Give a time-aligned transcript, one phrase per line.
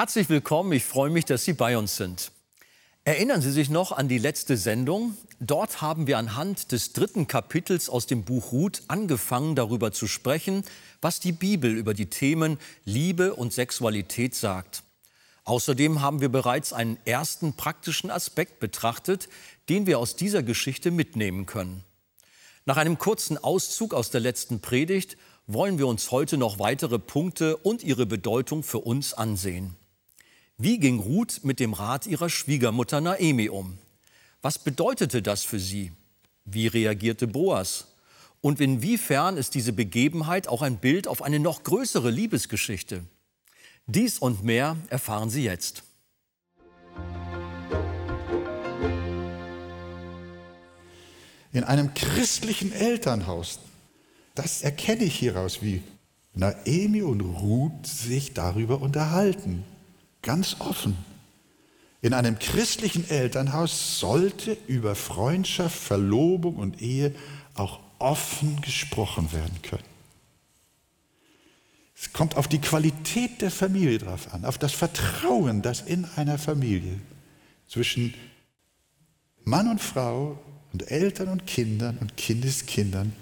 [0.00, 2.32] Herzlich willkommen, ich freue mich, dass Sie bei uns sind.
[3.04, 5.14] Erinnern Sie sich noch an die letzte Sendung?
[5.40, 10.64] Dort haben wir anhand des dritten Kapitels aus dem Buch Ruth angefangen, darüber zu sprechen,
[11.02, 14.84] was die Bibel über die Themen Liebe und Sexualität sagt.
[15.44, 19.28] Außerdem haben wir bereits einen ersten praktischen Aspekt betrachtet,
[19.68, 21.84] den wir aus dieser Geschichte mitnehmen können.
[22.64, 27.58] Nach einem kurzen Auszug aus der letzten Predigt wollen wir uns heute noch weitere Punkte
[27.58, 29.76] und ihre Bedeutung für uns ansehen.
[30.62, 33.78] Wie ging Ruth mit dem Rat ihrer Schwiegermutter Naemi um?
[34.42, 35.90] Was bedeutete das für sie?
[36.44, 37.86] Wie reagierte Boas?
[38.42, 43.04] Und inwiefern ist diese Begebenheit auch ein Bild auf eine noch größere Liebesgeschichte?
[43.86, 45.82] Dies und mehr erfahren Sie jetzt.
[51.54, 53.60] In einem christlichen Elternhaus,
[54.34, 55.82] das erkenne ich hieraus, wie
[56.34, 59.64] Naemi und Ruth sich darüber unterhalten.
[60.22, 60.96] Ganz offen.
[62.02, 67.14] In einem christlichen Elternhaus sollte über Freundschaft, Verlobung und Ehe
[67.54, 69.84] auch offen gesprochen werden können.
[71.94, 76.38] Es kommt auf die Qualität der Familie drauf an, auf das Vertrauen, das in einer
[76.38, 76.98] Familie
[77.68, 78.14] zwischen
[79.44, 80.38] Mann und Frau
[80.72, 83.12] und Eltern und Kindern und Kindeskindern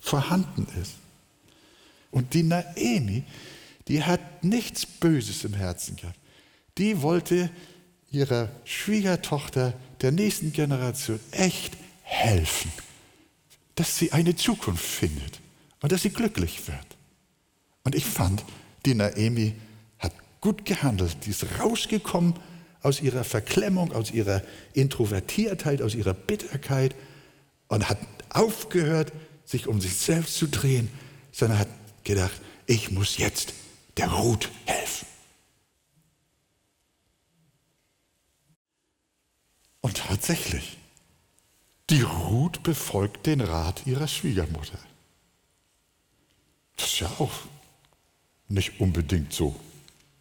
[0.00, 0.94] vorhanden ist.
[2.12, 3.24] Und die Naemi,
[3.88, 6.17] die hat nichts Böses im Herzen gehabt
[6.78, 7.50] die wollte
[8.10, 12.72] ihrer Schwiegertochter der nächsten Generation echt helfen,
[13.74, 15.40] dass sie eine Zukunft findet
[15.80, 16.96] und dass sie glücklich wird.
[17.84, 18.44] Und ich fand,
[18.86, 19.54] die Naemi
[19.98, 21.16] hat gut gehandelt.
[21.26, 22.34] Die ist rausgekommen
[22.82, 26.94] aus ihrer Verklemmung, aus ihrer Introvertiertheit, aus ihrer Bitterkeit
[27.68, 27.98] und hat
[28.30, 29.12] aufgehört,
[29.44, 30.90] sich um sich selbst zu drehen,
[31.32, 31.68] sondern hat
[32.04, 33.52] gedacht, ich muss jetzt
[33.96, 35.06] der Ruth helfen.
[39.88, 40.76] Und tatsächlich,
[41.88, 44.78] die Ruth befolgt den Rat ihrer Schwiegermutter.
[46.76, 47.32] Das ist ja auch
[48.48, 49.58] nicht unbedingt so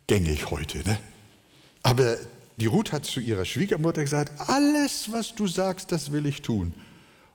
[0.08, 0.78] gängig heute.
[0.88, 0.98] Ne?
[1.84, 2.16] Aber
[2.56, 6.74] die Ruth hat zu ihrer Schwiegermutter gesagt, alles, was du sagst, das will ich tun.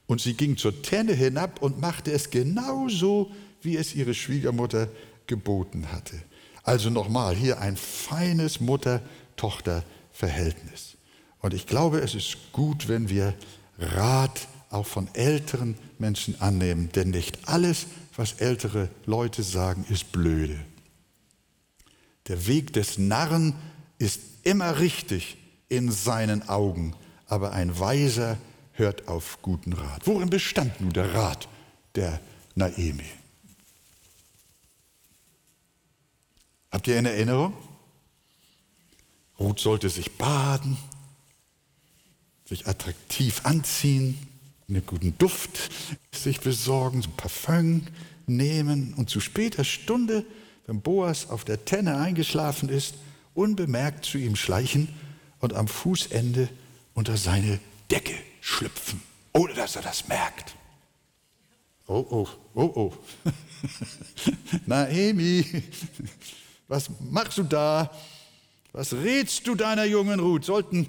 [0.07, 4.89] Und sie ging zur Tenne hinab und machte es genauso, wie es ihre Schwiegermutter
[5.27, 6.23] geboten hatte.
[6.63, 10.97] Also nochmal, hier ein feines Mutter-Tochter-Verhältnis.
[11.43, 13.35] Und ich glaube, es ist gut, wenn wir
[13.79, 17.87] Rat auch von älteren Menschen annehmen, denn nicht alles,
[18.17, 20.59] was ältere Leute sagen, ist blöde.
[22.29, 23.55] Der Weg des Narren
[23.99, 25.37] ist immer richtig
[25.69, 26.95] in seinen Augen,
[27.27, 28.39] aber ein Weiser
[28.73, 30.07] hört auf guten Rat.
[30.07, 31.49] Worin bestand nun der Rat
[31.97, 32.21] der
[32.55, 33.05] Naemi?
[36.71, 37.53] Habt ihr in Erinnerung?
[39.39, 40.77] Ruth sollte sich baden,
[42.45, 44.19] sich attraktiv anziehen,
[44.69, 45.71] einen guten Duft
[46.15, 47.87] sich besorgen, so ein Parfüm
[48.27, 50.25] nehmen und zu später Stunde,
[50.67, 52.95] wenn Boas auf der Tenne eingeschlafen ist,
[53.35, 54.89] unbemerkt zu ihm schleichen
[55.41, 56.49] und am Fußende
[56.95, 57.59] unter seine
[57.91, 59.03] Decke schlüpfen,
[59.33, 60.55] ohne dass er das merkt.
[61.87, 62.93] Oh, oh, oh, oh.
[64.67, 65.45] Naemi,
[66.69, 67.91] was machst du da?
[68.73, 70.45] Was rätst du deiner jungen Ruth?
[70.45, 70.89] Sollten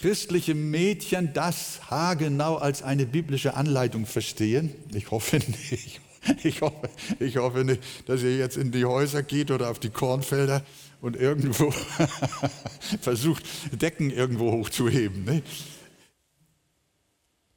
[0.00, 4.74] christliche Mädchen das haargenau als eine biblische Anleitung verstehen?
[4.94, 6.00] Ich hoffe nicht.
[6.42, 9.88] Ich hoffe, ich hoffe nicht, dass ihr jetzt in die Häuser geht oder auf die
[9.88, 10.62] Kornfelder
[11.00, 11.70] und irgendwo
[13.00, 15.24] versucht, Decken irgendwo hochzuheben.
[15.24, 15.42] Ne?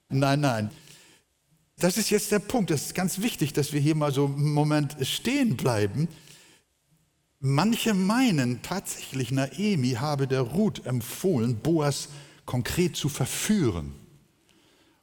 [0.10, 0.72] Nein, nein.
[1.80, 2.70] Das ist jetzt der Punkt.
[2.70, 6.08] Das ist ganz wichtig, dass wir hier mal so einen Moment stehen bleiben.
[7.40, 12.10] Manche meinen tatsächlich, Naemi habe der Ruth empfohlen, Boas
[12.52, 13.94] konkret zu verführen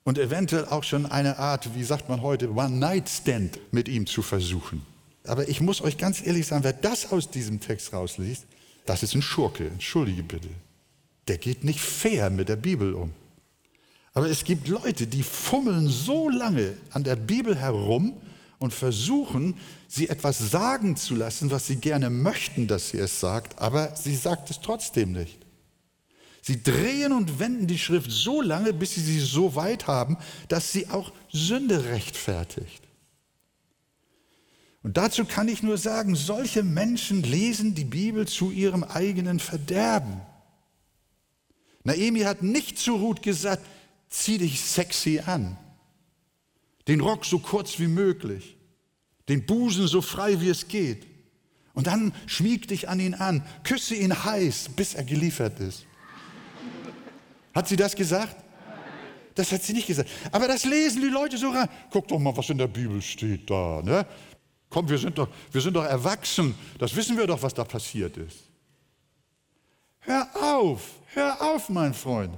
[0.04, 4.82] und eventuell auch schon eine Art, wie sagt man heute, One-Night-Stand mit ihm zu versuchen.
[5.24, 8.44] Aber ich muss euch ganz ehrlich sagen, wer das aus diesem Text rausliest,
[8.84, 10.50] das ist ein Schurke, entschuldige bitte.
[11.26, 13.14] Der geht nicht fair mit der Bibel um.
[14.12, 18.12] Aber es gibt Leute, die fummeln so lange an der Bibel herum
[18.58, 19.54] und versuchen,
[19.86, 24.16] sie etwas sagen zu lassen, was sie gerne möchten, dass sie es sagt, aber sie
[24.16, 25.47] sagt es trotzdem nicht.
[26.42, 30.16] Sie drehen und wenden die Schrift so lange, bis sie sie so weit haben,
[30.48, 32.82] dass sie auch Sünde rechtfertigt.
[34.82, 40.20] Und dazu kann ich nur sagen, solche Menschen lesen die Bibel zu ihrem eigenen Verderben.
[41.84, 43.64] Naemi hat nicht zu Ruth gesagt,
[44.08, 45.58] zieh dich sexy an,
[46.86, 48.56] den Rock so kurz wie möglich,
[49.28, 51.06] den Busen so frei wie es geht
[51.78, 55.84] Und dann schmieg dich an ihn an, küsse ihn heiß, bis er geliefert ist.
[57.54, 58.36] Hat sie das gesagt?
[59.34, 60.10] Das hat sie nicht gesagt.
[60.32, 61.68] Aber das lesen die Leute so rein.
[61.90, 63.80] Guck doch mal, was in der Bibel steht da.
[63.84, 64.04] Ne?
[64.68, 66.54] Komm, wir sind, doch, wir sind doch erwachsen.
[66.78, 68.48] Das wissen wir doch, was da passiert ist.
[70.00, 70.80] Hör auf,
[71.14, 72.36] hör auf, mein Freund.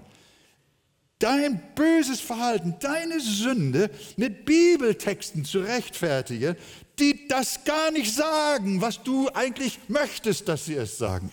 [1.19, 6.57] Dein böses Verhalten, deine Sünde mit Bibeltexten zu rechtfertigen,
[6.99, 11.33] die das gar nicht sagen, was du eigentlich möchtest, dass sie es sagen.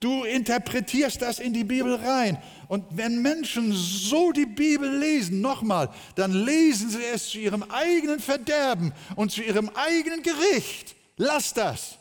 [0.00, 2.38] Du interpretierst das in die Bibel rein.
[2.72, 8.18] Und wenn Menschen so die Bibel lesen, nochmal, dann lesen sie es zu ihrem eigenen
[8.18, 10.96] Verderben und zu ihrem eigenen Gericht.
[11.18, 11.98] Lass das.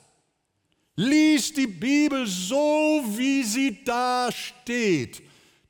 [0.95, 5.21] Lies die Bibel so, wie sie da steht.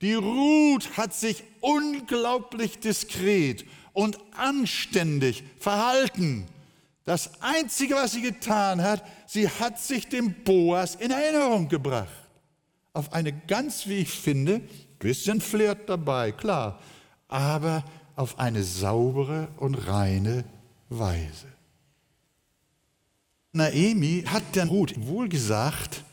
[0.01, 6.45] Die Ruth hat sich unglaublich diskret und anständig verhalten.
[7.05, 12.07] Das Einzige, was sie getan hat, sie hat sich dem Boas in Erinnerung gebracht.
[12.93, 14.61] Auf eine ganz, wie ich finde,
[15.01, 16.79] bisschen Flirt dabei, klar,
[17.27, 17.83] aber
[18.15, 20.45] auf eine saubere und reine
[20.89, 21.47] Weise.
[23.53, 26.03] Naemi hat der Ruth wohl gesagt,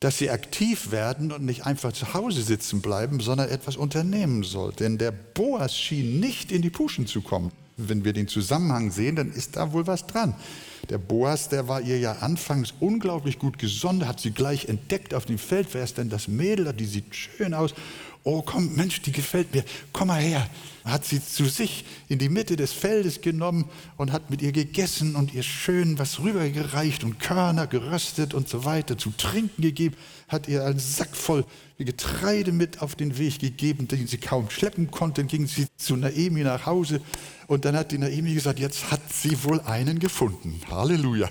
[0.00, 4.72] dass sie aktiv werden und nicht einfach zu Hause sitzen bleiben, sondern etwas unternehmen soll.
[4.72, 7.52] Denn der Boas schien nicht in die Puschen zu kommen.
[7.76, 10.34] Wenn wir den Zusammenhang sehen, dann ist da wohl was dran.
[10.90, 15.24] Der Boas, der war ihr ja anfangs unglaublich gut gesonnen, hat sie gleich entdeckt auf
[15.24, 15.68] dem Feld.
[15.72, 16.72] Wer ist denn das Mädel?
[16.72, 17.74] Die sieht schön aus.
[18.26, 19.64] Oh, komm, Mensch, die gefällt mir.
[19.92, 20.48] Komm mal her.
[20.82, 23.66] Hat sie zu sich in die Mitte des Feldes genommen
[23.98, 28.64] und hat mit ihr gegessen und ihr schön was rübergereicht und Körner geröstet und so
[28.64, 29.94] weiter zu trinken gegeben.
[30.28, 31.44] Hat ihr einen Sack voll
[31.78, 35.20] Getreide mit auf den Weg gegeben, den sie kaum schleppen konnte.
[35.20, 37.02] Dann ging sie zu Naemi nach Hause
[37.46, 40.60] und dann hat die Naemi gesagt, jetzt hat sie wohl einen gefunden.
[40.70, 41.28] Halleluja.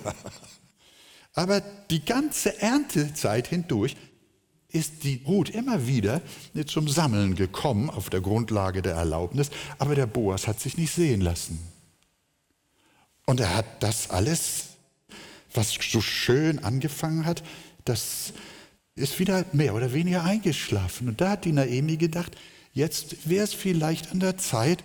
[1.34, 3.96] Aber die ganze Erntezeit hindurch
[4.74, 6.20] ist die Ruth immer wieder
[6.66, 11.20] zum Sammeln gekommen auf der Grundlage der Erlaubnis, aber der Boas hat sich nicht sehen
[11.20, 11.58] lassen.
[13.24, 14.64] Und er hat das alles,
[15.54, 17.42] was so schön angefangen hat,
[17.84, 18.32] das
[18.96, 21.08] ist wieder mehr oder weniger eingeschlafen.
[21.08, 22.36] Und da hat die Naemi gedacht,
[22.72, 24.84] jetzt wäre es vielleicht an der Zeit,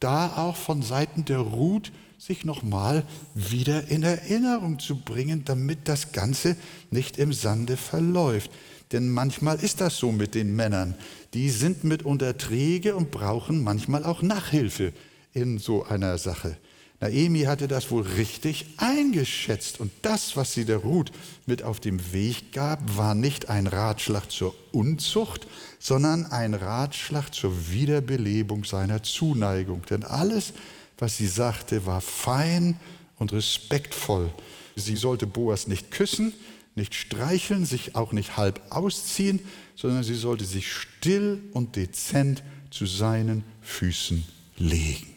[0.00, 6.12] da auch von Seiten der Ruth sich nochmal wieder in Erinnerung zu bringen, damit das
[6.12, 6.56] Ganze
[6.90, 8.50] nicht im Sande verläuft.
[8.92, 10.94] Denn manchmal ist das so mit den Männern.
[11.34, 14.92] Die sind mitunter träge und brauchen manchmal auch Nachhilfe
[15.32, 16.56] in so einer Sache.
[17.00, 21.12] Naemi hatte das wohl richtig eingeschätzt und das, was sie der Ruth
[21.44, 25.46] mit auf dem Weg gab, war nicht ein Ratschlag zur Unzucht,
[25.78, 29.82] sondern ein Ratschlag zur Wiederbelebung seiner Zuneigung.
[29.90, 30.54] Denn alles,
[30.96, 32.80] was sie sagte, war fein
[33.18, 34.30] und respektvoll.
[34.74, 36.32] Sie sollte Boas nicht küssen,
[36.76, 39.40] nicht streicheln, sich auch nicht halb ausziehen,
[39.74, 44.24] sondern sie sollte sich still und dezent zu seinen Füßen
[44.58, 45.16] legen.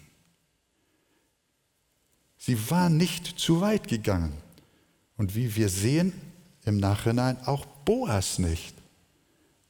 [2.37, 4.33] Sie war nicht zu weit gegangen.
[5.17, 6.13] Und wie wir sehen
[6.63, 8.73] im Nachhinein, auch Boas nicht.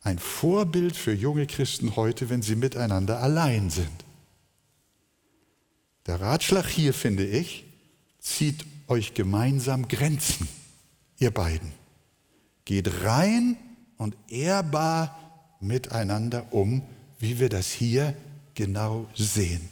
[0.02, 4.06] Ein Vorbild für junge Christen heute, wenn sie miteinander allein sind.
[6.06, 7.66] Der Ratschlag hier, finde ich,
[8.20, 10.48] zieht euch gemeinsam Grenzen,
[11.18, 11.79] ihr beiden.
[12.70, 13.58] Geht rein
[13.98, 16.84] und ehrbar miteinander um,
[17.18, 18.16] wie wir das hier
[18.54, 19.68] genau sehen.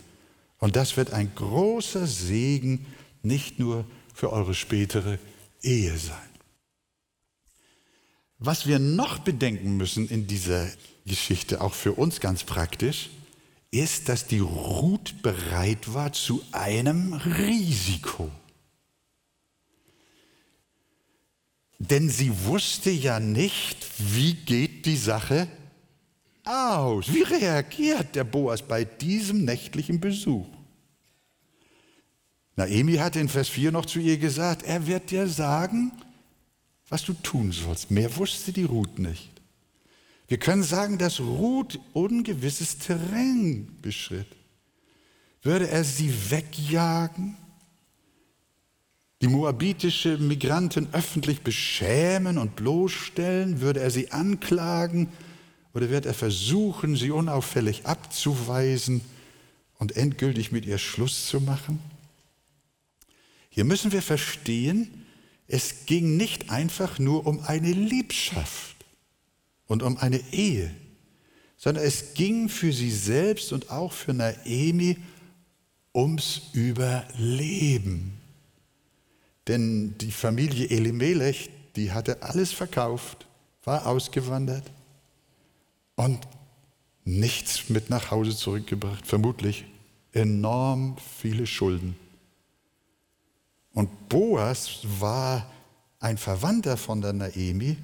[0.57, 2.87] Und das wird ein großer Segen
[3.21, 3.85] nicht nur
[4.15, 5.19] für eure spätere
[5.61, 6.17] Ehe sein.
[8.39, 10.67] Was wir noch bedenken müssen in dieser
[11.05, 13.11] Geschichte, auch für uns ganz praktisch,
[13.69, 18.31] ist, dass die Ruth bereit war zu einem Risiko.
[21.79, 25.47] Denn sie wusste ja nicht, wie geht die Sache
[26.43, 27.13] aus.
[27.13, 30.47] Wie reagiert der Boas bei diesem nächtlichen Besuch?
[32.55, 35.91] Naemi hat in Vers 4 noch zu ihr gesagt, er wird dir sagen,
[36.89, 37.91] was du tun sollst.
[37.91, 39.29] Mehr wusste die Ruth nicht.
[40.27, 44.27] Wir können sagen, dass Ruth ungewisses Terrain beschritt.
[45.41, 47.37] Würde er sie wegjagen?
[49.21, 53.61] Die moabitische Migranten öffentlich beschämen und bloßstellen?
[53.61, 55.09] Würde er sie anklagen
[55.73, 59.01] oder wird er versuchen, sie unauffällig abzuweisen
[59.79, 61.79] und endgültig mit ihr Schluss zu machen?
[63.49, 65.05] Hier müssen wir verstehen,
[65.47, 68.75] es ging nicht einfach nur um eine Liebschaft
[69.65, 70.73] und um eine Ehe,
[71.57, 74.97] sondern es ging für sie selbst und auch für Naemi
[75.93, 78.16] ums Überleben.
[79.47, 83.25] Denn die Familie Elimelech, die hatte alles verkauft,
[83.63, 84.63] war ausgewandert
[85.95, 86.19] und
[87.05, 89.65] nichts mit nach Hause zurückgebracht, vermutlich
[90.11, 91.95] enorm viele Schulden.
[93.73, 95.49] Und Boas war
[95.99, 97.77] ein Verwandter von der Naemi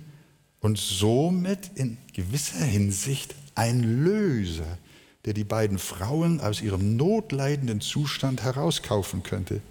[0.60, 4.77] und somit in gewisser Hinsicht ein Löser,
[5.25, 9.62] der die beiden Frauen aus ihrem notleidenden Zustand herauskaufen könnte.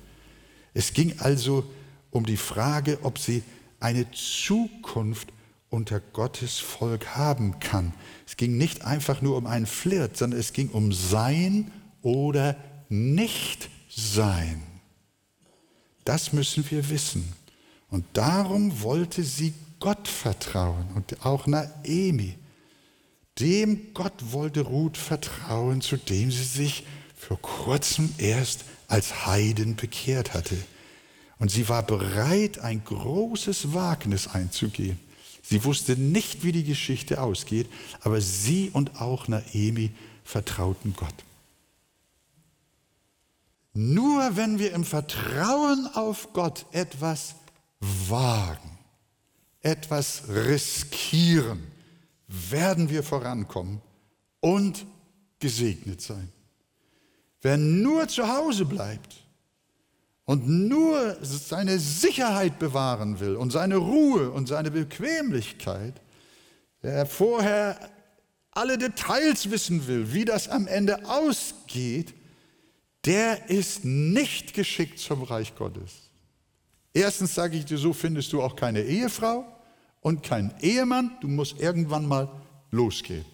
[0.74, 1.81] Es ging also um
[2.20, 3.42] die Frage, ob sie
[3.80, 5.32] eine Zukunft
[5.70, 7.94] unter Gottes Volk haben kann.
[8.26, 11.70] Es ging nicht einfach nur um einen Flirt, sondern es ging um Sein
[12.02, 12.56] oder
[12.90, 14.62] Nicht-Sein.
[16.04, 17.32] Das müssen wir wissen.
[17.88, 22.36] Und darum wollte sie Gott vertrauen und auch Naemi.
[23.38, 26.84] Dem Gott wollte Ruth vertrauen, zu dem sie sich
[27.16, 30.56] vor kurzem erst als Heiden bekehrt hatte.
[31.42, 35.00] Und sie war bereit, ein großes Wagnis einzugehen.
[35.42, 37.68] Sie wusste nicht, wie die Geschichte ausgeht,
[38.02, 39.90] aber sie und auch Naemi
[40.22, 41.12] vertrauten Gott.
[43.72, 47.34] Nur wenn wir im Vertrauen auf Gott etwas
[47.80, 48.78] wagen,
[49.62, 51.66] etwas riskieren,
[52.28, 53.82] werden wir vorankommen
[54.38, 54.86] und
[55.40, 56.30] gesegnet sein.
[57.40, 59.21] Wer nur zu Hause bleibt
[60.24, 66.00] und nur seine Sicherheit bewahren will und seine Ruhe und seine Bequemlichkeit,
[66.82, 67.78] der vorher
[68.52, 72.14] alle Details wissen will, wie das am Ende ausgeht,
[73.04, 76.10] der ist nicht geschickt zum Reich Gottes.
[76.94, 79.44] Erstens sage ich dir, so findest du auch keine Ehefrau
[80.00, 81.16] und keinen Ehemann.
[81.20, 82.28] Du musst irgendwann mal
[82.70, 83.24] losgehen.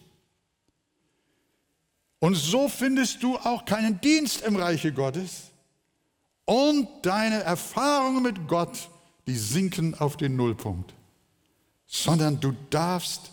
[2.21, 5.48] Und so findest du auch keinen Dienst im Reiche Gottes.
[6.49, 8.89] Und deine Erfahrungen mit Gott,
[9.27, 10.95] die sinken auf den Nullpunkt.
[11.87, 13.33] Sondern du darfst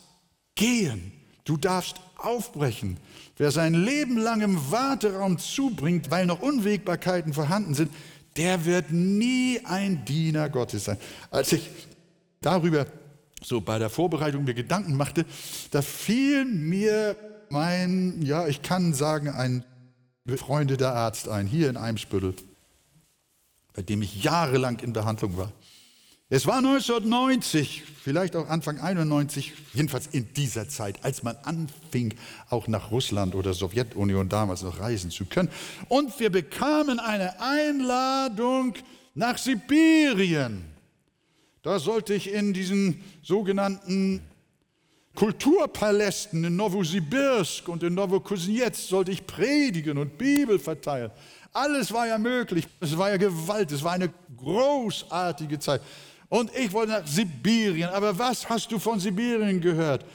[0.53, 1.13] gehen.
[1.45, 2.97] Du darfst aufbrechen.
[3.37, 7.89] Wer sein Leben lang im Warteraum zubringt, weil noch Unwägbarkeiten vorhanden sind,
[8.35, 10.97] der wird nie ein Diener Gottes sein.
[11.31, 11.69] Als ich
[12.41, 12.85] darüber
[13.41, 15.25] so bei der Vorbereitung mir Gedanken machte,
[15.71, 17.15] da fiel mir
[17.47, 19.63] mein, ja, ich kann sagen, ein
[20.25, 22.35] befreundeter Arzt ein, hier in Eimsbüttel,
[23.75, 25.51] bei dem ich jahrelang in Behandlung war.
[26.27, 32.15] Es war 1990, vielleicht auch Anfang 91, jedenfalls in dieser Zeit, als man anfing,
[32.49, 35.49] auch nach Russland oder Sowjetunion damals noch reisen zu können.
[35.87, 38.73] Und wir bekamen eine Einladung
[39.13, 40.63] nach Sibirien.
[41.61, 44.21] Da sollte ich in diesen sogenannten
[45.15, 51.11] Kulturpalästen in Novosibirsk und in Novokuznetsk sollte ich predigen und Bibel verteilen.
[51.53, 52.67] Alles war ja möglich.
[52.81, 53.71] Es war ja Gewalt.
[53.71, 55.81] Es war eine großartige Zeit.
[56.27, 57.89] Und ich wollte nach Sibirien.
[57.89, 60.05] Aber was hast du von Sibirien gehört?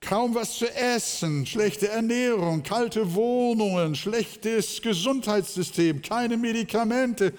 [0.00, 7.32] Kaum was zu essen, schlechte Ernährung, kalte Wohnungen, schlechtes Gesundheitssystem, keine Medikamente.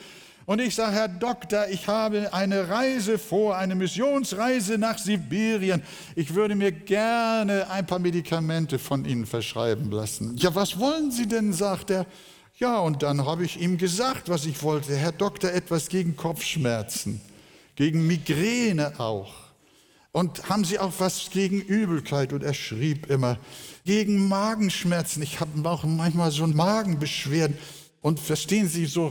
[0.46, 5.82] Und ich sage, Herr Doktor, ich habe eine Reise vor, eine Missionsreise nach Sibirien.
[6.16, 10.38] Ich würde mir gerne ein paar Medikamente von Ihnen verschreiben lassen.
[10.38, 12.06] Ja, was wollen Sie denn, sagt er.
[12.58, 14.96] Ja, und dann habe ich ihm gesagt, was ich wollte.
[14.96, 17.20] Herr Doktor, etwas gegen Kopfschmerzen
[17.76, 19.34] gegen Migräne auch.
[20.12, 22.32] Und haben Sie auch was gegen Übelkeit?
[22.32, 23.38] Und er schrieb immer,
[23.84, 25.22] gegen Magenschmerzen.
[25.22, 27.58] Ich habe auch manchmal so Magenbeschwerden.
[28.02, 29.08] Und verstehen Sie, so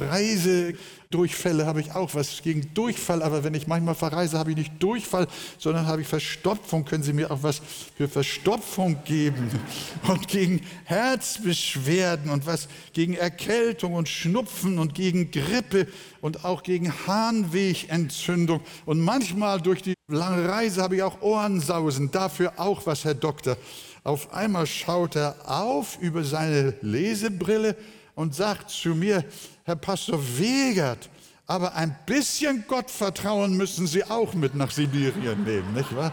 [1.15, 4.83] Reisedurchfälle habe ich auch was gegen Durchfall, aber wenn ich manchmal verreise, habe ich nicht
[4.83, 5.29] Durchfall,
[5.59, 6.85] sondern habe ich Verstopfung.
[6.85, 7.63] Können Sie mir auch was
[7.97, 9.49] für Verstopfung geben?
[10.09, 15.87] Und gegen Herzbeschwerden und was gegen Erkältung und Schnupfen und gegen Grippe
[16.21, 18.61] und auch gegen Harnwegentzündung.
[18.85, 22.11] Und manchmal durch die lange Reise habe ich auch Ohrensausen.
[22.11, 23.57] Dafür auch was, Herr Doktor.
[24.03, 27.77] Auf einmal schaut er auf über seine Lesebrille
[28.15, 29.25] und sagt zu mir,
[29.65, 31.11] Herr Pastor Wegert,
[31.47, 36.13] aber ein bisschen Gottvertrauen müssen Sie auch mit nach Sibirien nehmen, nicht wahr?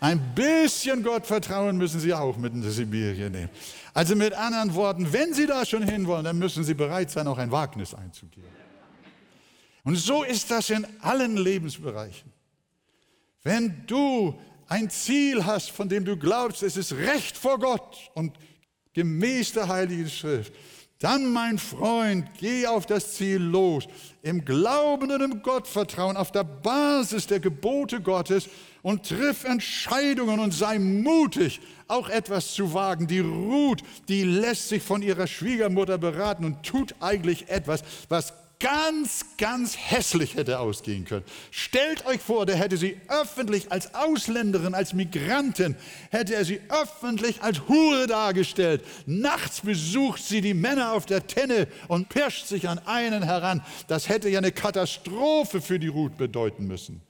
[0.00, 3.50] Ein bisschen Gottvertrauen müssen Sie auch mit nach Sibirien nehmen.
[3.94, 7.38] Also mit anderen Worten, wenn Sie da schon hinwollen, dann müssen Sie bereit sein, auch
[7.38, 8.48] ein Wagnis einzugehen.
[9.84, 12.32] Und so ist das in allen Lebensbereichen.
[13.44, 18.36] Wenn du ein Ziel hast, von dem du glaubst, es ist recht vor Gott und
[18.94, 20.52] gemäß der Heiligen Schrift,
[21.02, 23.88] dann, mein Freund, geh auf das Ziel los,
[24.22, 28.48] im Glauben und im Gottvertrauen, auf der Basis der Gebote Gottes
[28.82, 33.06] und triff Entscheidungen und sei mutig, auch etwas zu wagen.
[33.06, 38.32] Die Ruth, die lässt sich von ihrer Schwiegermutter beraten und tut eigentlich etwas, was
[38.62, 41.24] ganz, ganz hässlich hätte ausgehen können.
[41.50, 45.74] Stellt euch vor, der hätte sie öffentlich als Ausländerin, als Migrantin,
[46.10, 48.84] hätte er sie öffentlich als Hure dargestellt.
[49.04, 53.62] Nachts besucht sie die Männer auf der Tenne und pirscht sich an einen heran.
[53.88, 57.02] Das hätte ja eine Katastrophe für die Ruth bedeuten müssen.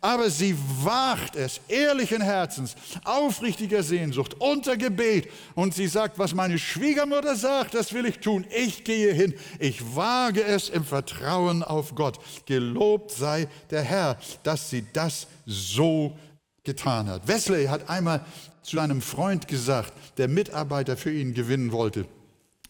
[0.00, 5.28] Aber sie wagt es ehrlichen Herzens, aufrichtiger Sehnsucht, unter Gebet.
[5.54, 8.46] Und sie sagt, was meine Schwiegermutter sagt, das will ich tun.
[8.50, 9.34] Ich gehe hin.
[9.58, 12.18] Ich wage es im Vertrauen auf Gott.
[12.46, 16.16] Gelobt sei der Herr, dass sie das so
[16.62, 17.26] getan hat.
[17.26, 18.24] Wesley hat einmal
[18.62, 22.06] zu einem Freund gesagt, der Mitarbeiter für ihn gewinnen wollte.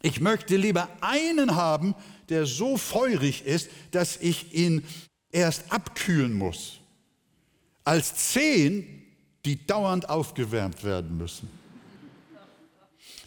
[0.01, 1.95] Ich möchte lieber einen haben,
[2.29, 4.85] der so feurig ist, dass ich ihn
[5.33, 6.79] erst abkühlen muss
[7.89, 9.03] als zehn,
[9.47, 11.49] die dauernd aufgewärmt werden müssen.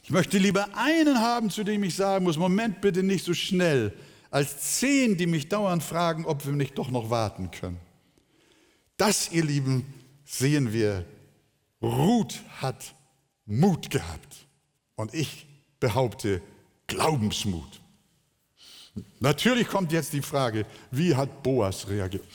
[0.03, 3.91] Ich möchte lieber einen haben, zu dem ich sagen muss, Moment bitte nicht so schnell,
[4.29, 7.79] als zehn, die mich dauernd fragen, ob wir nicht doch noch warten können.
[8.97, 9.83] Das, ihr Lieben,
[10.25, 11.05] sehen wir.
[11.81, 12.93] Ruth hat
[13.47, 14.45] Mut gehabt.
[14.93, 15.47] Und ich
[15.79, 16.39] behaupte
[16.85, 17.81] Glaubensmut.
[19.19, 22.25] Natürlich kommt jetzt die Frage, wie hat Boas reagiert?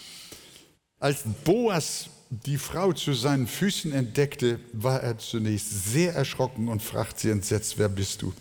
[0.99, 7.21] Als Boas die Frau zu seinen Füßen entdeckte, war er zunächst sehr erschrocken und fragte
[7.21, 8.33] sie entsetzt, wer bist du?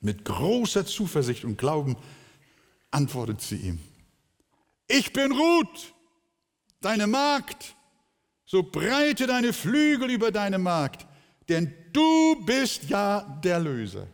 [0.00, 1.96] Mit großer Zuversicht und Glauben
[2.90, 3.78] antwortet sie ihm,
[4.88, 5.94] ich bin Ruth,
[6.80, 7.74] deine Magd,
[8.44, 11.06] so breite deine Flügel über deine Magd,
[11.48, 14.06] denn du bist ja der Löser.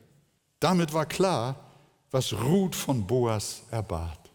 [0.60, 1.72] Damit war klar,
[2.10, 4.30] was Ruth von Boas erbat,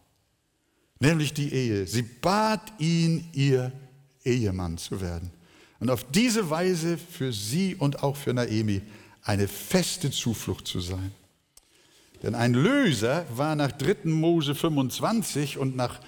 [0.98, 1.86] nämlich die Ehe.
[1.86, 3.72] Sie bat ihn, ihr
[4.24, 5.30] Ehemann zu werden.
[5.80, 8.82] Und auf diese Weise für sie und auch für Naemi
[9.22, 11.12] eine feste Zuflucht zu sein.
[12.22, 14.08] Denn ein Löser war nach 3.
[14.08, 16.00] Mose 25 und nach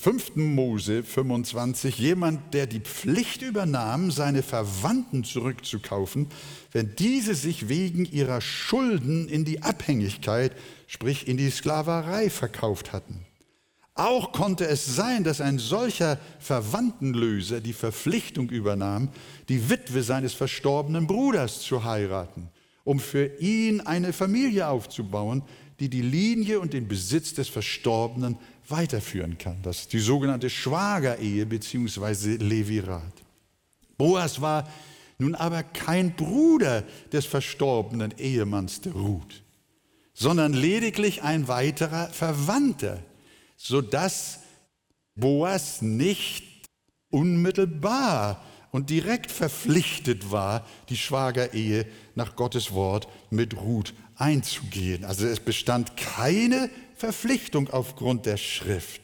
[0.00, 0.36] 5.
[0.36, 6.28] Mose 25 jemand, der die Pflicht übernahm, seine Verwandten zurückzukaufen,
[6.72, 10.52] wenn diese sich wegen ihrer Schulden in die Abhängigkeit,
[10.86, 13.26] sprich in die Sklaverei verkauft hatten.
[13.98, 19.08] Auch konnte es sein, dass ein solcher Verwandtenlöser die Verpflichtung übernahm,
[19.48, 22.48] die Witwe seines verstorbenen Bruders zu heiraten,
[22.84, 25.42] um für ihn eine Familie aufzubauen,
[25.80, 29.56] die die Linie und den Besitz des Verstorbenen weiterführen kann.
[29.64, 32.36] Das ist die sogenannte Schwagerehe bzw.
[32.36, 33.24] Levirat.
[33.96, 34.68] Boas war
[35.18, 39.42] nun aber kein Bruder des verstorbenen Ehemanns der Ruth,
[40.14, 43.02] sondern lediglich ein weiterer Verwandter
[43.58, 44.38] sodass
[45.14, 46.44] Boas nicht
[47.10, 55.04] unmittelbar und direkt verpflichtet war, die Schwagerehe nach Gottes Wort mit Ruth einzugehen.
[55.04, 59.02] Also es bestand keine Verpflichtung aufgrund der Schrift.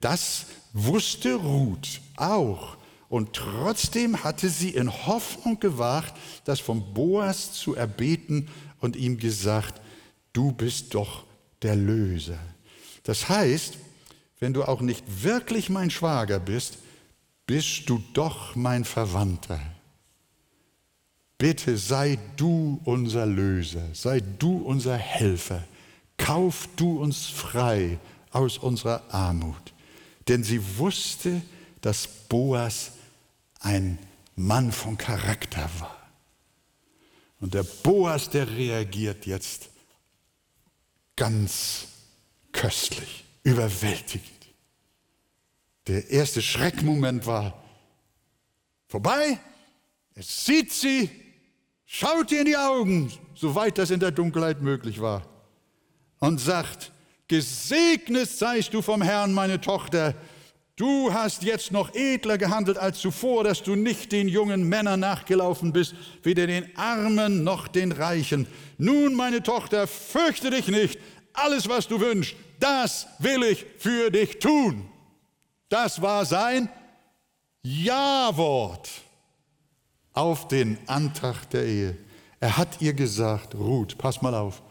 [0.00, 2.76] Das wusste Ruth auch.
[3.08, 8.48] Und trotzdem hatte sie in Hoffnung gewagt, das von Boas zu erbeten
[8.80, 9.80] und ihm gesagt,
[10.32, 11.24] du bist doch
[11.62, 12.38] der Löser.
[13.02, 13.78] Das heißt,
[14.38, 16.78] wenn du auch nicht wirklich mein Schwager bist,
[17.46, 19.60] bist du doch mein Verwandter.
[21.36, 25.64] Bitte sei du unser Löser, sei du unser Helfer,
[26.16, 27.98] kauf du uns frei
[28.30, 29.72] aus unserer Armut.
[30.28, 31.42] Denn sie wusste,
[31.80, 32.92] dass Boas
[33.60, 33.98] ein
[34.36, 35.96] Mann von Charakter war.
[37.40, 39.70] Und der Boas, der reagiert jetzt
[41.16, 41.86] ganz
[42.52, 44.28] köstlich, überwältigend.
[45.86, 47.62] Der erste Schreckmoment war
[48.86, 49.38] vorbei.
[50.14, 51.10] Es sieht sie,
[51.86, 55.26] schaut ihr in die Augen, soweit das in der Dunkelheit möglich war,
[56.18, 56.92] und sagt,
[57.28, 60.14] gesegnet seist du vom Herrn, meine Tochter.
[60.76, 65.72] Du hast jetzt noch edler gehandelt als zuvor, dass du nicht den jungen Männern nachgelaufen
[65.72, 68.46] bist, weder den Armen noch den Reichen.
[68.78, 70.98] Nun, meine Tochter, fürchte dich nicht,
[71.32, 74.88] alles, was du wünschst, das will ich für dich tun.
[75.68, 76.68] Das war sein
[77.62, 78.90] Ja-Wort
[80.12, 81.96] auf den Antrag der Ehe.
[82.40, 84.62] Er hat ihr gesagt, Ruth, pass mal auf,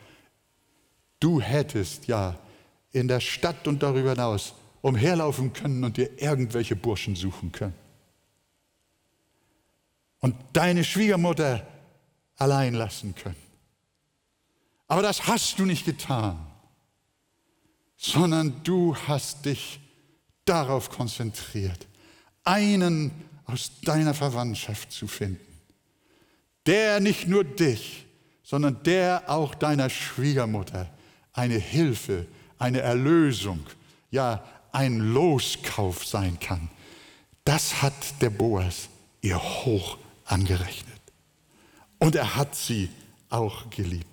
[1.19, 2.37] du hättest ja
[2.91, 7.75] in der Stadt und darüber hinaus umherlaufen können und dir irgendwelche Burschen suchen können.
[10.19, 11.65] Und deine Schwiegermutter
[12.35, 13.35] allein lassen können.
[14.87, 16.48] Aber das hast du nicht getan
[18.01, 19.79] sondern du hast dich
[20.45, 21.85] darauf konzentriert,
[22.45, 23.11] einen
[23.45, 25.45] aus deiner Verwandtschaft zu finden,
[26.65, 28.05] der nicht nur dich,
[28.41, 30.89] sondern der auch deiner Schwiegermutter
[31.33, 32.25] eine Hilfe,
[32.57, 33.59] eine Erlösung,
[34.11, 36.69] ja ein Loskauf sein kann.
[37.43, 38.87] Das hat der Boas
[39.21, 41.01] ihr hoch angerechnet.
[41.97, 42.89] Und er hat sie
[43.29, 44.08] auch geliebt.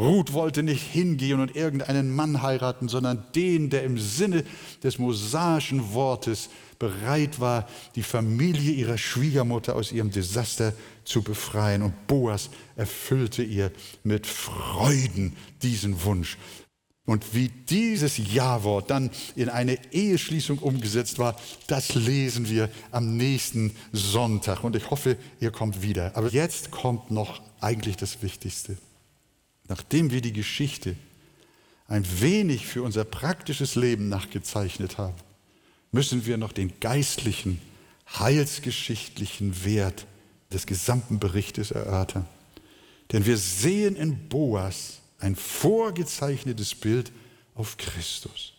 [0.00, 4.44] Ruth wollte nicht hingehen und irgendeinen Mann heiraten, sondern den, der im Sinne
[4.82, 10.72] des mosaischen Wortes bereit war, die Familie ihrer Schwiegermutter aus ihrem Desaster
[11.04, 11.82] zu befreien.
[11.82, 16.38] Und Boas erfüllte ihr mit Freuden diesen Wunsch.
[17.04, 21.36] Und wie dieses Ja-Wort dann in eine Eheschließung umgesetzt war,
[21.66, 24.64] das lesen wir am nächsten Sonntag.
[24.64, 26.16] Und ich hoffe, ihr kommt wieder.
[26.16, 28.78] Aber jetzt kommt noch eigentlich das Wichtigste.
[29.70, 30.96] Nachdem wir die Geschichte
[31.86, 35.14] ein wenig für unser praktisches Leben nachgezeichnet haben,
[35.92, 37.60] müssen wir noch den geistlichen,
[38.18, 40.08] heilsgeschichtlichen Wert
[40.52, 42.26] des gesamten Berichtes erörtern.
[43.12, 47.12] Denn wir sehen in Boas ein vorgezeichnetes Bild
[47.54, 48.54] auf Christus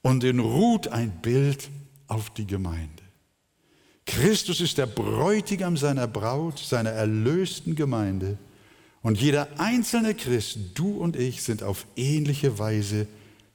[0.00, 1.68] und in Ruth ein Bild
[2.06, 3.02] auf die Gemeinde.
[4.06, 8.38] Christus ist der Bräutigam seiner Braut, seiner erlösten Gemeinde.
[9.02, 13.06] Und jeder einzelne Christ, du und ich, sind auf ähnliche Weise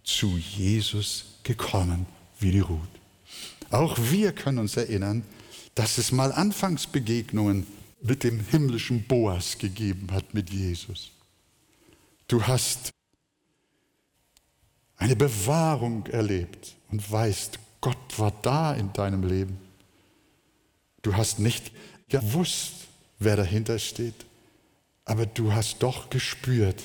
[0.04, 2.06] zu Jesus gekommen
[2.40, 2.80] wie die Ruth.
[3.70, 5.24] Auch wir können uns erinnern,
[5.76, 7.66] dass es mal Anfangsbegegnungen
[8.02, 11.12] mit dem himmlischen Boas gegeben hat mit Jesus.
[12.28, 12.92] Du hast
[14.98, 19.58] eine Bewahrung erlebt und weißt, Gott war da in deinem Leben.
[21.02, 21.72] Du hast nicht
[22.08, 22.74] gewusst,
[23.20, 24.26] wer dahinter steht,
[25.06, 26.82] aber du hast doch gespürt,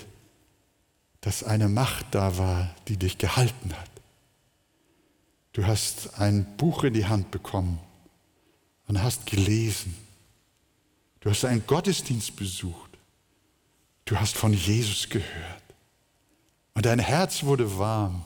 [1.20, 3.90] dass eine Macht da war, die dich gehalten hat.
[5.52, 7.80] Du hast ein Buch in die Hand bekommen
[8.86, 9.96] und hast gelesen.
[11.20, 12.90] Du hast einen Gottesdienst besucht.
[14.04, 15.62] Du hast von Jesus gehört.
[16.74, 18.24] Und dein Herz wurde warm.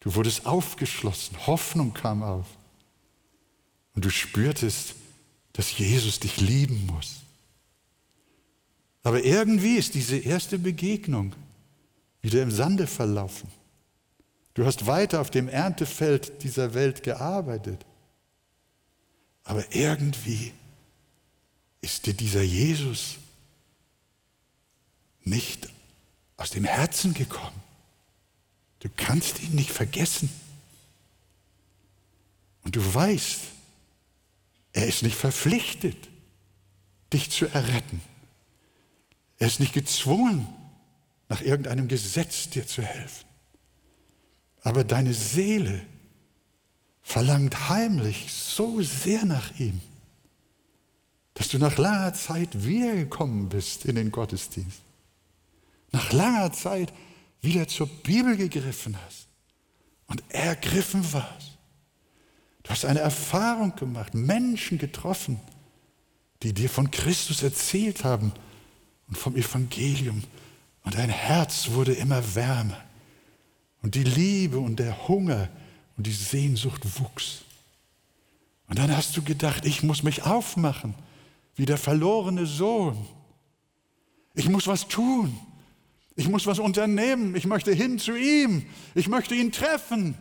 [0.00, 1.36] Du wurdest aufgeschlossen.
[1.46, 2.46] Hoffnung kam auf.
[3.94, 4.94] Und du spürtest,
[5.52, 7.16] dass Jesus dich lieben muss.
[9.08, 11.34] Aber irgendwie ist diese erste Begegnung
[12.20, 13.50] wieder im Sande verlaufen.
[14.52, 17.86] Du hast weiter auf dem Erntefeld dieser Welt gearbeitet.
[19.44, 20.52] Aber irgendwie
[21.80, 23.14] ist dir dieser Jesus
[25.24, 25.70] nicht
[26.36, 27.62] aus dem Herzen gekommen.
[28.80, 30.28] Du kannst ihn nicht vergessen.
[32.62, 33.40] Und du weißt,
[34.74, 35.96] er ist nicht verpflichtet,
[37.10, 38.02] dich zu erretten.
[39.38, 40.46] Er ist nicht gezwungen,
[41.28, 43.26] nach irgendeinem Gesetz dir zu helfen.
[44.62, 45.80] Aber deine Seele
[47.02, 49.80] verlangt heimlich so sehr nach ihm,
[51.34, 54.82] dass du nach langer Zeit wiedergekommen bist in den Gottesdienst
[55.92, 56.92] nach langer Zeit
[57.40, 59.28] wieder zur Bibel gegriffen hast
[60.06, 61.58] und ergriffen warst.
[62.62, 65.40] Du hast eine Erfahrung gemacht, Menschen getroffen,
[66.42, 68.32] die dir von Christus erzählt haben
[69.08, 70.22] und vom Evangelium.
[70.84, 72.80] Und dein Herz wurde immer wärmer.
[73.82, 75.48] Und die Liebe und der Hunger
[75.96, 77.42] und die Sehnsucht wuchs.
[78.68, 80.94] Und dann hast du gedacht, ich muss mich aufmachen,
[81.56, 83.06] wie der verlorene Sohn.
[84.34, 85.38] Ich muss was tun.
[86.14, 87.34] Ich muss was unternehmen.
[87.34, 88.66] Ich möchte hin zu ihm.
[88.94, 90.16] Ich möchte ihn treffen.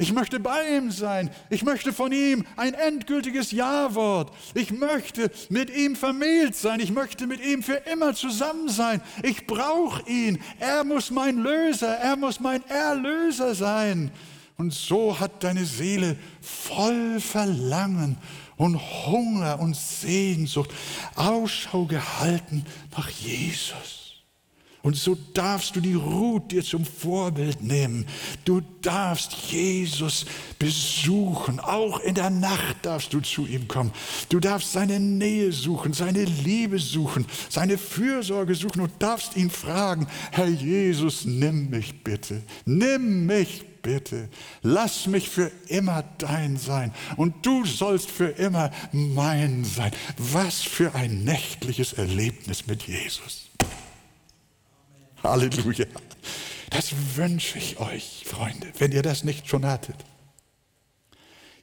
[0.00, 1.28] Ich möchte bei ihm sein.
[1.50, 4.32] Ich möchte von ihm ein endgültiges Ja-Wort.
[4.54, 6.78] Ich möchte mit ihm vermählt sein.
[6.78, 9.02] Ich möchte mit ihm für immer zusammen sein.
[9.24, 10.40] Ich brauche ihn.
[10.60, 11.96] Er muss mein Löser.
[11.96, 14.12] Er muss mein Erlöser sein.
[14.56, 18.18] Und so hat deine Seele voll Verlangen
[18.56, 20.70] und Hunger und Sehnsucht
[21.16, 22.64] Ausschau gehalten
[22.96, 23.97] nach Jesus.
[24.82, 28.06] Und so darfst du die Ruth dir zum Vorbild nehmen.
[28.44, 30.24] Du darfst Jesus
[30.58, 31.58] besuchen.
[31.58, 33.92] Auch in der Nacht darfst du zu ihm kommen.
[34.28, 40.06] Du darfst seine Nähe suchen, seine Liebe suchen, seine Fürsorge suchen und darfst ihn fragen,
[40.30, 42.42] Herr Jesus, nimm mich bitte.
[42.64, 44.28] Nimm mich bitte.
[44.62, 46.92] Lass mich für immer dein sein.
[47.16, 49.90] Und du sollst für immer mein sein.
[50.16, 53.47] Was für ein nächtliches Erlebnis mit Jesus.
[55.22, 55.86] Halleluja.
[56.70, 59.96] Das wünsche ich euch, Freunde, wenn ihr das nicht schon hattet.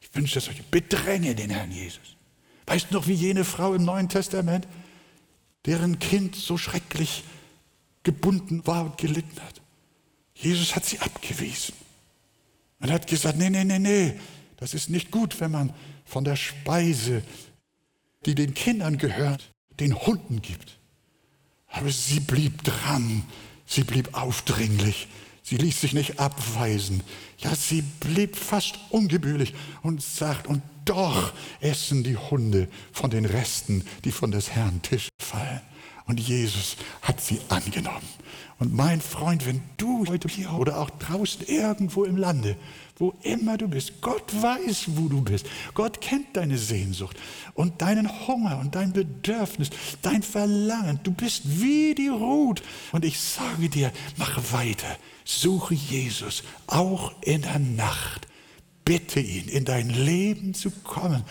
[0.02, 0.64] Ich wünsche es euch.
[0.66, 2.16] Bedränge den Herrn Jesus.
[2.66, 4.68] Weißt du noch, wie jene Frau im Neuen Testament,
[5.66, 7.24] deren Kind so schrecklich
[8.04, 9.62] gebunden war und gelitten hat?
[10.34, 11.76] Jesus hat sie abgewiesen
[12.80, 14.20] und hat gesagt, nee, nee, nee, nee,
[14.58, 15.74] das ist nicht gut, wenn man
[16.06, 17.24] von der Speise,
[18.26, 20.78] die den Kindern gehört, den Hunden gibt.
[21.76, 23.24] Aber sie blieb dran
[23.66, 25.08] Sie blieb aufdringlich.
[25.44, 27.04] Sie ließ sich nicht abweisen.
[27.40, 33.84] Ja, sie blieb fast ungebührlich und sagt, und doch essen die Hunde von den Resten,
[34.04, 35.62] die von des Herrn Tisch fallen.
[36.08, 38.08] Und Jesus hat sie angenommen.
[38.58, 42.56] Und mein Freund, wenn du heute hier oder auch draußen irgendwo im Lande,
[42.98, 45.46] wo immer du bist, Gott weiß, wo du bist.
[45.74, 47.18] Gott kennt deine Sehnsucht
[47.54, 49.70] und deinen Hunger und dein Bedürfnis,
[50.02, 51.02] dein Verlangen.
[51.04, 52.62] Du bist wie die Ruth.
[52.94, 54.98] Und ich sage dir, mach weiter.
[55.26, 58.28] Suche Jesus, auch in der Nacht.
[58.86, 61.24] Bitte ihn, in dein Leben zu kommen.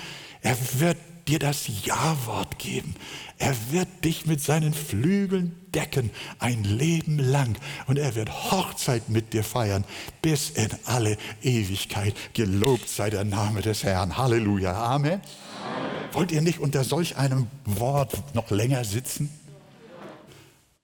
[0.42, 2.94] Er wird dir das Ja-Wort geben.
[3.38, 7.56] Er wird dich mit seinen Flügeln decken ein Leben lang
[7.86, 9.84] und er wird Hochzeit mit dir feiern
[10.22, 12.14] bis in alle Ewigkeit.
[12.32, 14.16] Gelobt sei der Name des Herrn.
[14.16, 14.72] Halleluja.
[14.72, 15.12] Amen.
[15.12, 15.20] Amen.
[16.12, 19.30] Wollt ihr nicht unter solch einem Wort noch länger sitzen?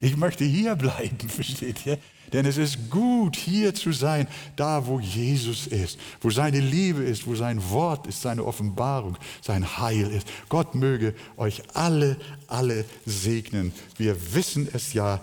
[0.00, 1.98] Ich möchte hier bleiben, versteht ihr?
[2.32, 7.26] Denn es ist gut, hier zu sein, da wo Jesus ist, wo seine Liebe ist,
[7.26, 10.28] wo sein Wort ist, seine Offenbarung, sein Heil ist.
[10.48, 12.16] Gott möge euch alle,
[12.46, 13.72] alle segnen.
[13.96, 15.20] Wir wissen es ja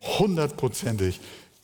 [0.00, 1.20] hundertprozentig.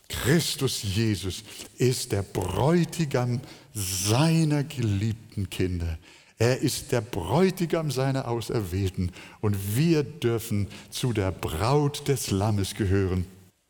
[0.09, 1.43] Christus Jesus
[1.79, 3.41] ist der Bräutigam
[3.75, 5.99] seiner geliebten Kinder.
[6.39, 13.27] Er ist der Bräutigam seiner Auserwählten und wir dürfen zu der Braut des Lammes gehören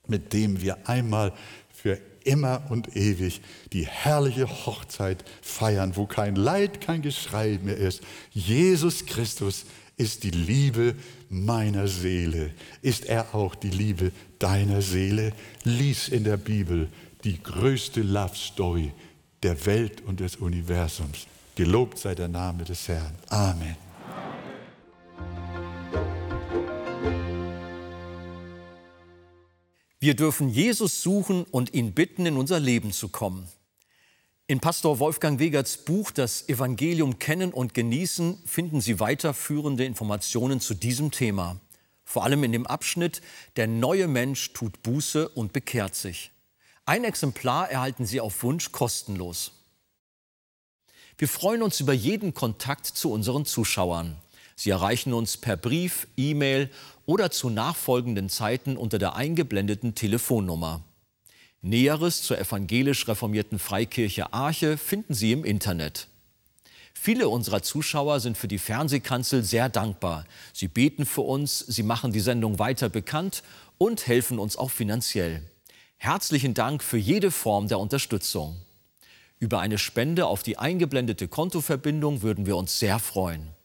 [0.09, 1.33] mit dem wir einmal
[1.73, 3.40] für immer und ewig
[3.73, 8.03] die herrliche Hochzeit feiern, wo kein Leid, kein Geschrei mehr ist.
[8.33, 9.64] Jesus Christus
[9.97, 10.95] ist die Liebe
[11.29, 12.51] meiner Seele.
[12.83, 15.33] Ist er auch die Liebe deiner Seele?
[15.64, 16.88] Lies in der Bibel
[17.25, 18.92] die größte Love Story
[19.42, 21.27] der Welt und des Universums.
[21.55, 23.14] Gelobt sei der Name des Herrn.
[23.29, 23.86] Amen.
[29.98, 33.48] Wir dürfen Jesus suchen und ihn bitten, in unser Leben zu kommen.
[34.46, 40.74] In Pastor Wolfgang Wegerts Buch Das Evangelium kennen und genießen finden Sie weiterführende Informationen zu
[40.74, 41.59] diesem Thema.
[42.04, 43.22] Vor allem in dem Abschnitt
[43.56, 46.30] Der neue Mensch tut Buße und bekehrt sich.
[46.85, 49.52] Ein Exemplar erhalten Sie auf Wunsch kostenlos.
[51.16, 54.16] Wir freuen uns über jeden Kontakt zu unseren Zuschauern.
[54.54, 56.70] Sie erreichen uns per Brief, E-Mail
[57.07, 60.83] oder zu nachfolgenden Zeiten unter der eingeblendeten Telefonnummer.
[61.62, 66.09] Näheres zur evangelisch reformierten Freikirche Arche finden Sie im Internet.
[66.92, 70.25] Viele unserer Zuschauer sind für die Fernsehkanzel sehr dankbar.
[70.53, 73.42] Sie beten für uns, sie machen die Sendung weiter bekannt
[73.79, 75.42] und helfen uns auch finanziell.
[75.99, 78.57] Herzlichen Dank für jede Form der Unterstützung.
[79.38, 83.56] Über eine Spende auf die eingeblendete Kontoverbindung würden wir uns sehr freuen.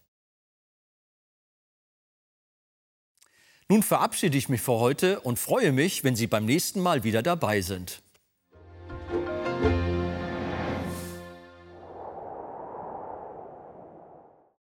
[3.72, 7.24] Nun verabschiede ich mich für heute und freue mich, wenn Sie beim nächsten Mal wieder
[7.24, 8.02] dabei sind.